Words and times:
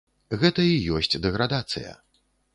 Гэта 0.43 0.65
і 0.69 0.79
ёсць 1.01 1.11
дэградацыя. 1.27 1.95